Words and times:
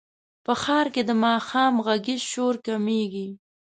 په 0.45 0.53
ښار 0.61 0.85
کې 0.93 1.01
د 1.05 1.11
ماښام 1.25 1.73
غږیز 1.85 2.21
شور 2.31 2.55
کمېږي. 2.65 3.27